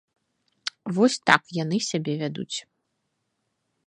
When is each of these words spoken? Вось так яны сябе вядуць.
Вось 0.97 1.17
так 1.29 1.41
яны 1.63 1.77
сябе 1.89 2.13
вядуць. 2.21 2.57